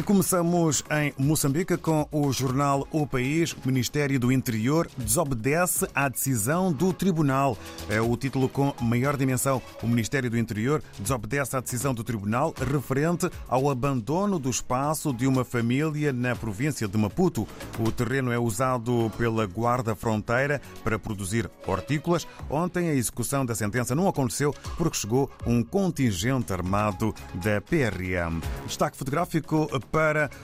E 0.00 0.02
começamos 0.02 0.82
em 0.90 1.12
Moçambique 1.18 1.76
com 1.76 2.08
o 2.10 2.32
jornal 2.32 2.88
O 2.90 3.06
País. 3.06 3.52
O 3.52 3.58
Ministério 3.66 4.18
do 4.18 4.32
Interior 4.32 4.88
desobedece 4.96 5.86
à 5.94 6.08
decisão 6.08 6.72
do 6.72 6.90
Tribunal. 6.90 7.54
É 7.86 8.00
o 8.00 8.16
título 8.16 8.48
com 8.48 8.72
maior 8.80 9.14
dimensão. 9.18 9.60
O 9.82 9.86
Ministério 9.86 10.30
do 10.30 10.38
Interior 10.38 10.82
desobedece 10.98 11.54
à 11.54 11.60
decisão 11.60 11.92
do 11.92 12.02
Tribunal 12.02 12.54
referente 12.72 13.28
ao 13.46 13.68
abandono 13.68 14.38
do 14.38 14.48
espaço 14.48 15.12
de 15.12 15.26
uma 15.26 15.44
família 15.44 16.14
na 16.14 16.34
província 16.34 16.88
de 16.88 16.96
Maputo. 16.96 17.46
O 17.78 17.92
terreno 17.92 18.32
é 18.32 18.38
usado 18.38 19.12
pela 19.18 19.44
Guarda 19.44 19.94
Fronteira 19.94 20.62
para 20.82 20.98
produzir 20.98 21.50
hortícolas. 21.66 22.26
Ontem 22.48 22.88
a 22.88 22.94
execução 22.94 23.44
da 23.44 23.54
sentença 23.54 23.94
não 23.94 24.08
aconteceu 24.08 24.54
porque 24.78 24.96
chegou 24.96 25.30
um 25.46 25.62
contingente 25.62 26.54
armado 26.54 27.14
da 27.34 27.60
PRM. 27.60 28.40
Destaque 28.66 28.96
fotográfico 28.96 29.68
para 29.90 29.99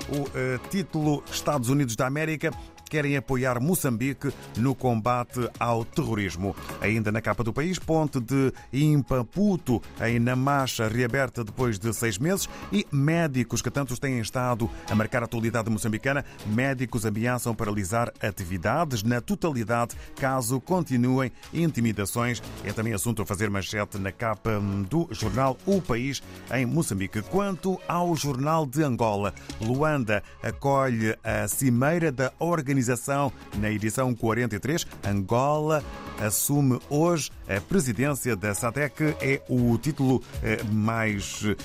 o 0.08 0.22
uh, 0.22 0.28
título 0.70 1.22
Estados 1.30 1.68
Unidos 1.68 1.96
da 1.96 2.06
América 2.06 2.50
querem 2.88 3.16
apoiar 3.16 3.60
Moçambique 3.60 4.32
no 4.56 4.74
combate 4.74 5.48
ao 5.58 5.84
terrorismo. 5.84 6.54
Ainda 6.80 7.10
na 7.10 7.20
capa 7.20 7.42
do 7.42 7.52
país, 7.52 7.78
ponte 7.78 8.20
de 8.20 8.52
Impaputo, 8.72 9.82
em 10.00 10.18
Namacha, 10.18 10.88
reaberta 10.88 11.42
depois 11.42 11.78
de 11.78 11.92
seis 11.92 12.18
meses, 12.18 12.48
e 12.72 12.86
médicos 12.92 13.60
que 13.60 13.70
tantos 13.70 13.98
têm 13.98 14.20
estado 14.20 14.70
a 14.90 14.94
marcar 14.94 15.22
a 15.22 15.24
atualidade 15.26 15.70
moçambicana, 15.70 16.24
médicos 16.46 17.04
ameaçam 17.04 17.54
paralisar 17.54 18.12
atividades 18.22 19.02
na 19.02 19.20
totalidade 19.20 19.96
caso 20.16 20.60
continuem 20.60 21.32
intimidações. 21.52 22.42
É 22.64 22.72
também 22.72 22.92
assunto 22.92 23.22
a 23.22 23.26
fazer 23.26 23.50
manchete 23.50 23.98
na 23.98 24.12
capa 24.12 24.60
do 24.88 25.08
jornal 25.10 25.56
O 25.66 25.80
País 25.80 26.22
em 26.54 26.64
Moçambique. 26.64 27.22
Quanto 27.22 27.80
ao 27.88 28.14
jornal 28.14 28.64
de 28.64 28.82
Angola, 28.82 29.34
Luanda 29.60 30.22
acolhe 30.42 31.16
a 31.24 31.48
cimeira 31.48 32.12
da 32.12 32.32
organização 32.38 32.75
organização. 32.76 33.32
Na 33.56 33.70
edição 33.70 34.14
43, 34.14 34.86
Angola 35.04 35.82
assume 36.20 36.78
hoje 36.90 37.30
a 37.48 37.60
presidência 37.60 38.36
da 38.36 38.54
SADEC. 38.54 39.16
É 39.20 39.42
o 39.48 39.76
título 39.78 40.22
eh, 40.42 40.62
mais 40.70 41.42
eh, 41.44 41.56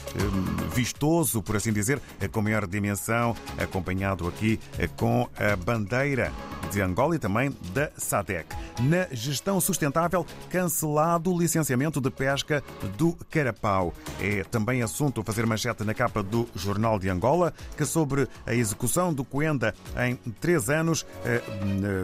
vistoso, 0.73 1.41
por 1.41 1.55
assim 1.55 1.73
dizer, 1.73 2.01
com 2.31 2.41
maior 2.41 2.65
dimensão, 2.65 3.35
acompanhado 3.57 4.27
aqui 4.27 4.59
eh, 4.77 4.87
com 4.87 5.27
a 5.37 5.55
bandeira 5.55 6.31
de 6.71 6.81
Angola 6.81 7.15
e 7.15 7.19
também 7.19 7.55
da 7.73 7.91
SADEC. 7.97 8.55
Na 8.79 9.07
gestão 9.11 9.59
sustentável, 9.59 10.25
cancelado 10.49 11.31
o 11.31 11.37
licenciamento 11.37 11.99
de 11.99 12.09
pesca 12.09 12.63
do 12.97 13.13
carapau. 13.29 13.93
É 14.19 14.43
também 14.45 14.81
assunto 14.81 15.23
fazer 15.23 15.45
manchete 15.45 15.83
na 15.83 15.93
capa 15.93 16.23
do 16.23 16.47
Jornal 16.55 16.97
de 16.97 17.09
Angola, 17.09 17.53
que 17.75 17.85
sobre 17.85 18.27
a 18.45 18.53
execução 18.53 19.13
do 19.13 19.23
Coenda 19.23 19.75
em 19.97 20.15
três 20.39 20.69
anos 20.69 21.05
eh, 21.25 21.41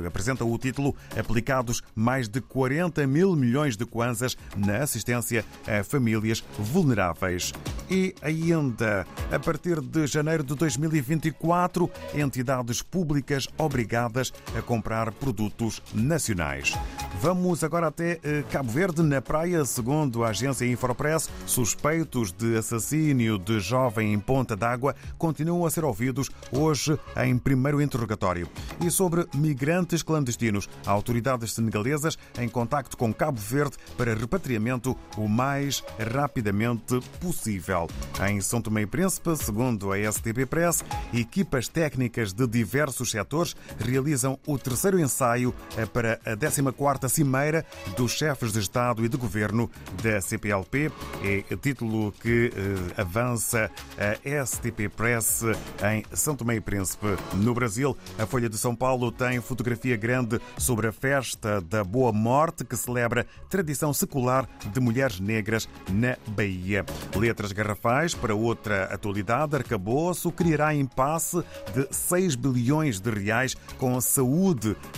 apresenta 0.06 0.44
o 0.44 0.58
título 0.58 0.96
Aplicados 1.18 1.82
mais 1.96 2.28
de 2.28 2.42
40 2.42 3.08
mil 3.08 3.36
milhões 3.36 3.78
de 3.78 3.86
kwanzas 3.86 4.38
na 4.56 4.78
assistência 4.78 5.46
a 5.68 5.84
famílias 5.84 6.44
vulneráveis. 6.60 7.54
E 7.90 8.14
ainda, 8.22 9.08
a 9.32 9.40
partir 9.40 9.80
de 9.80 10.06
janeiro 10.08 10.44
de 10.44 10.56
2024, 10.56 11.90
entidades 12.14 12.82
públicas 12.82 13.48
obrigadas 13.58 14.34
a 14.58 14.62
comprar 14.62 15.12
produtos 15.12 15.82
nacionais. 15.94 16.74
Vamos 17.22 17.64
agora 17.64 17.88
até 17.88 18.20
eh, 18.24 18.44
Cabo 18.52 18.72
Verde, 18.72 19.02
na 19.02 19.22
praia, 19.22 19.64
segundo 19.66 20.24
a 20.24 20.30
agência 20.30 20.66
Infopress, 20.66 21.30
suspeitos 21.46 22.32
de 22.32 22.58
assassínio 22.58 23.38
de 23.38 23.60
jovem 23.60 24.14
em 24.14 24.20
Ponta 24.20 24.56
d'Água 24.56 24.96
continuam 25.18 25.66
a 25.66 25.70
ser 25.70 25.84
ouvidos 25.84 26.30
hoje 26.52 26.98
em 27.18 27.38
primeiro 27.38 27.82
interrogatório. 27.82 28.50
E 28.86 28.90
sobre 28.90 29.28
migrantes 29.34 30.04
clandestinos, 30.04 30.70
autoridades 30.86 31.54
senegalesas 31.54 32.18
em 32.40 32.48
contacto 32.48 32.98
com 32.98 33.14
Cabo 33.14 33.40
Verde 33.40 33.78
para 33.98 34.14
repatriamento 34.14 34.96
o 35.18 35.28
mais 35.28 35.84
rapidamente 36.14 37.00
possível. 37.20 37.88
Em 38.28 38.42
São 38.42 38.62
Tomé 38.62 38.82
e 38.82 38.86
Príncipe, 38.86 39.36
segundo 39.36 39.92
a 39.92 40.12
STB 40.12 40.46
Press, 40.46 40.84
equipas 41.14 41.68
técnicas 41.68 42.34
de 42.34 42.48
diversos 42.48 43.12
setores 43.12 43.56
realizam 43.80 44.40
o 44.48 44.58
terceiro 44.58 44.98
ensaio 44.98 45.54
eh, 45.78 45.86
para 45.86 46.20
a 46.26 46.36
14ª 46.36 47.10
Cimeira 47.10 47.66
dos 47.98 48.14
Chefes 48.14 48.54
de 48.54 48.60
Estado 48.60 49.06
e 49.06 49.10
de 49.10 49.18
Governo 49.18 49.70
da 50.02 50.22
CPLP. 50.22 50.90
É 51.22 51.56
título 51.58 52.14
que 52.14 52.52
eh, 52.56 53.02
avança 53.02 53.70
a 53.98 54.46
STP 54.46 54.88
Press 54.88 55.44
em 55.92 56.04
São 56.14 56.36
Tomé 56.36 56.56
e 56.56 56.62
Príncipe. 56.62 57.08
No 57.34 57.54
Brasil, 57.54 57.96
a 58.18 58.26
Folha 58.26 58.48
de 58.48 58.58
São 58.58 58.74
Paulo 58.74 59.12
tem 59.12 59.42
fotografia 59.42 59.98
grande 59.98 60.40
sobre 60.58 60.88
a 60.88 60.94
festa 60.94 61.60
da 61.60 61.84
Boa 61.84 62.14
Morte 62.14 62.64
que 62.64 62.78
celebra 62.78 63.28
tradição 63.50 63.92
secular 63.94 64.48
de 64.72 64.80
mulheres 64.80 65.20
negras 65.20 65.68
na 65.90 66.16
Bahia. 66.30 66.86
Letras 67.14 67.52
garrafais 67.52 68.16
para 68.16 68.34
outra 68.34 68.86
atualidade, 68.86 69.58
arcabouço 69.58 70.32
criará 70.32 70.74
impasse 70.74 71.44
de 71.74 71.88
6 71.92 72.36
bilhões 72.36 73.02
de 73.02 73.12
reais 73.12 73.54
com 73.78 73.98
a 73.98 74.02
saúde 74.02 74.27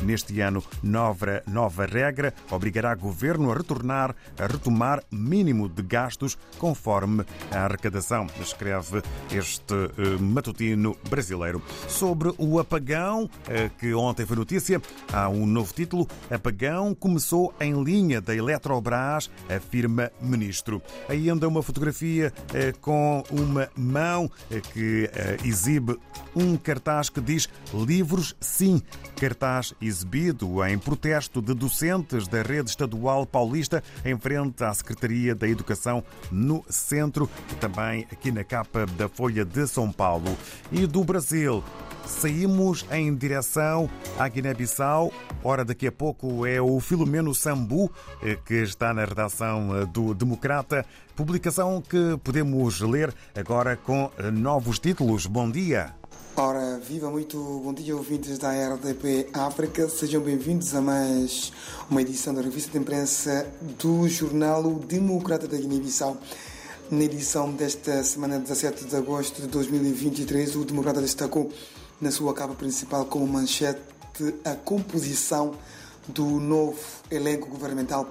neste 0.02 0.40
ano. 0.42 0.64
Nova, 0.82 1.44
nova 1.48 1.86
regra 1.86 2.34
obrigará 2.52 2.94
o 2.94 2.98
governo 3.00 3.52
a 3.52 3.56
retornar, 3.56 4.16
a 4.38 4.48
retomar 4.48 5.04
mínimo 5.12 5.68
de 5.70 5.82
gastos 5.84 6.38
conforme 6.58 7.26
a 7.52 7.66
arrecadação, 7.66 8.28
escreve 8.42 9.02
este 9.32 9.74
uh, 9.74 10.22
matutino 10.22 10.96
brasileiro. 11.10 11.62
Sobre 11.88 12.34
o 12.38 12.60
apagão, 12.60 13.24
uh, 13.26 13.30
que 13.78 13.94
ontem 13.94 14.26
foi 14.26 14.36
notícia, 14.36 14.82
há 15.12 15.30
um 15.30 15.46
novo 15.46 15.74
título: 15.74 16.08
Apagão 16.30 16.94
começou 16.96 17.54
em 17.60 17.84
linha 17.84 18.22
da 18.22 18.36
Eletrobras, 18.36 19.30
afirma 19.50 20.12
ministro. 20.22 20.82
Ainda 21.08 21.48
uma 21.48 21.64
fotografia 21.64 22.34
uh, 22.38 22.80
com 22.80 23.24
uma 23.32 23.70
mão 23.76 24.30
que 24.74 25.10
exibe 25.44 25.98
um 26.36 26.56
cartaz 26.56 27.10
que 27.10 27.22
diz 27.22 27.50
Livros 27.74 28.36
Sim. 28.40 28.82
Cartaz 29.20 29.74
exibido 29.82 30.64
em 30.66 30.80
protesto 30.80 31.42
de 31.42 31.54
docentes 31.54 32.26
da 32.26 32.42
rede 32.42 32.70
estadual 32.70 33.26
paulista 33.26 33.84
em 34.06 34.18
frente 34.18 34.64
à 34.64 34.74
Secretaria 34.74 35.36
da 35.36 35.46
Educação 35.46 36.02
no 36.32 36.64
centro, 36.70 37.30
também 37.60 38.08
aqui 38.12 38.32
na 38.32 38.46
capa 38.46 38.86
da 38.86 39.10
Folha 39.10 39.44
de 39.44 39.68
São 39.68 39.92
Paulo. 39.92 40.38
E 40.72 40.88
do 40.88 41.04
Brasil, 41.04 41.62
saímos 42.10 42.86
em 42.92 43.16
direção 43.16 43.90
à 44.18 44.28
Guiné-Bissau. 44.28 45.14
Ora, 45.44 45.64
daqui 45.64 45.88
a 45.88 45.92
pouco 45.92 46.46
é 46.46 46.60
o 46.60 46.80
Filomeno 46.80 47.34
Sambu, 47.34 47.92
eh, 48.22 48.38
que 48.46 48.56
está 48.56 48.94
na 48.94 49.06
redação 49.06 49.76
eh, 49.78 49.86
do 49.86 50.14
Democrata. 50.14 50.86
Publicação 51.16 51.82
que 51.82 52.18
podemos 52.24 52.82
ler 52.82 53.14
agora 53.36 53.78
com 53.78 54.12
eh, 54.18 54.32
novos 54.32 54.80
títulos. 54.80 55.26
Bom 55.26 55.50
dia. 55.50 55.94
Ora, 56.36 56.80
viva 56.80 57.10
muito 57.10 57.38
bom 57.64 57.74
dia, 57.74 57.96
ouvintes 57.96 58.38
da 58.38 58.52
RDP 58.52 59.30
África. 59.34 59.88
Sejam 59.90 60.22
bem-vindos 60.22 60.74
a 60.74 60.82
mais 60.82 61.52
uma 61.90 62.02
edição 62.02 62.34
da 62.34 62.42
revista 62.42 62.72
de 62.72 62.78
imprensa 62.78 63.46
do 63.78 64.08
jornal 64.08 64.64
Democrata 64.74 65.48
da 65.48 65.58
Guiné-Bissau. 65.58 66.18
Na 66.92 67.04
edição 67.04 67.52
desta 67.52 68.04
semana, 68.04 68.40
17 68.40 68.86
de 68.86 68.96
agosto 68.96 69.42
de 69.42 69.48
2023, 69.48 70.56
o 70.56 70.66
Democrata 70.66 71.00
destacou 71.02 71.52
na 72.02 72.12
sua 72.12 72.34
capa 72.34 72.54
principal 72.54 73.06
como 73.06 73.28
manchete 73.28 73.82
a 74.44 74.56
composição 74.56 75.56
do 76.08 76.26
novo 76.40 76.80
elenco 77.10 77.48
governamental 77.48 78.10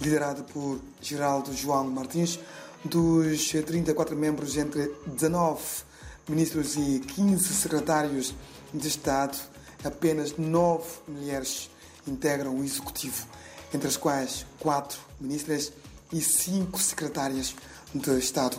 liderado 0.00 0.44
por 0.44 0.80
Geraldo 1.00 1.52
João 1.54 1.90
Martins. 1.90 2.38
Dos 2.82 3.50
34 3.50 4.16
membros, 4.16 4.56
entre 4.56 4.90
19 5.06 5.60
ministros 6.26 6.76
e 6.76 7.00
15 7.00 7.44
secretários 7.52 8.34
de 8.72 8.88
Estado, 8.88 9.36
apenas 9.84 10.34
9 10.38 10.84
mulheres 11.06 11.70
integram 12.06 12.56
o 12.56 12.64
executivo, 12.64 13.26
entre 13.74 13.86
as 13.86 13.98
quais 13.98 14.46
4 14.60 14.98
ministras 15.20 15.72
e 16.10 16.22
5 16.22 16.80
secretárias 16.80 17.54
de 17.94 18.18
Estado. 18.18 18.56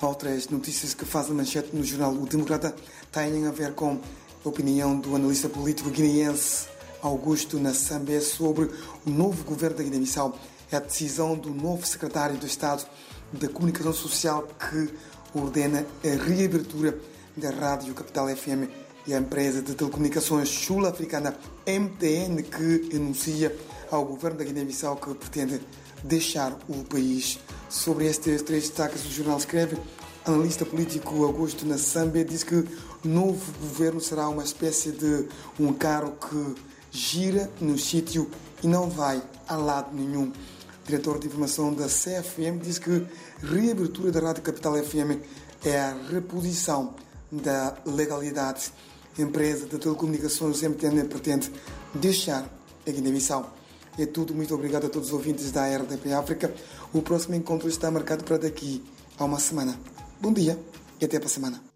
Outras 0.00 0.48
notícias 0.48 0.94
que 0.94 1.04
fazem 1.04 1.34
manchete 1.34 1.74
no 1.74 1.84
jornal 1.84 2.12
O 2.12 2.26
Democrata 2.26 2.74
têm 3.10 3.46
a 3.46 3.50
ver 3.50 3.74
com 3.74 4.00
a 4.44 4.48
opinião 4.48 4.98
do 4.98 5.14
analista 5.14 5.48
político 5.48 5.90
guineense 5.90 6.66
Augusto 7.02 7.58
Nassambé 7.58 8.20
sobre 8.20 8.70
o 9.04 9.10
novo 9.10 9.42
governo 9.44 9.76
da 9.76 9.82
Guiné-Bissau, 9.82 10.38
a 10.70 10.78
decisão 10.78 11.36
do 11.36 11.50
novo 11.50 11.84
secretário 11.84 12.36
de 12.36 12.46
Estado 12.46 12.86
da 13.32 13.48
Comunicação 13.48 13.92
Social 13.92 14.46
que 14.58 14.88
ordena 15.34 15.84
a 16.04 16.24
reabertura 16.24 16.96
da 17.36 17.50
Rádio 17.50 17.92
Capital 17.94 18.28
FM 18.28 18.70
e 19.06 19.14
a 19.14 19.18
empresa 19.18 19.60
de 19.60 19.74
telecomunicações 19.74 20.48
sul-africana 20.48 21.36
MTN 21.66 22.42
que 22.42 22.96
anuncia 22.96 23.56
ao 23.90 24.04
governo 24.04 24.38
da 24.38 24.44
Guiné-Bissau 24.44 24.96
que 24.96 25.14
pretende 25.14 25.60
deixar 26.02 26.56
o 26.68 26.84
país. 26.84 27.38
Sobre 27.68 28.06
estes 28.06 28.42
três 28.42 28.64
destaques, 28.64 29.04
o 29.04 29.10
jornal 29.10 29.38
escreve 29.38 29.76
analista 30.24 30.64
político 30.64 31.24
Augusto 31.24 31.66
Nassambia 31.66 32.24
diz 32.24 32.44
que 32.44 32.54
o 32.54 32.68
novo 33.04 33.52
governo 33.60 34.00
será 34.00 34.28
uma 34.28 34.44
espécie 34.44 34.92
de 34.92 35.26
um 35.58 35.72
carro 35.72 36.12
que 36.12 36.54
gira 36.90 37.50
no 37.60 37.76
sítio 37.76 38.30
e 38.62 38.66
não 38.66 38.88
vai 38.88 39.22
a 39.48 39.56
lado 39.56 39.94
nenhum. 39.94 40.26
O 40.28 40.86
diretor 40.86 41.18
de 41.18 41.26
informação 41.26 41.72
da 41.72 41.86
CFM 41.86 42.60
diz 42.60 42.78
que 42.78 43.06
reabertura 43.42 44.12
da 44.12 44.20
Rádio 44.20 44.42
Capital 44.42 44.74
FM 44.74 45.20
é 45.64 45.78
a 45.78 45.96
reposição 46.10 46.94
da 47.30 47.76
legalidade. 47.86 48.72
A 49.18 49.22
empresa 49.22 49.66
de 49.66 49.78
telecomunicações 49.78 50.62
MTN 50.62 51.04
pretende 51.08 51.52
deixar 51.94 52.48
a 52.86 52.90
Guiné-Bissau. 52.90 53.61
É 53.98 54.06
tudo, 54.06 54.34
muito 54.34 54.54
obrigado 54.54 54.86
a 54.86 54.88
todos 54.88 55.08
os 55.08 55.14
ouvintes 55.14 55.50
da 55.50 55.66
RDP 55.66 56.12
África. 56.12 56.54
O 56.92 57.02
próximo 57.02 57.34
encontro 57.34 57.68
está 57.68 57.90
marcado 57.90 58.24
para 58.24 58.38
daqui 58.38 58.82
a 59.18 59.24
uma 59.24 59.38
semana. 59.38 59.78
Bom 60.20 60.32
dia 60.32 60.58
e 61.00 61.04
até 61.04 61.18
para 61.18 61.26
a 61.26 61.30
semana. 61.30 61.71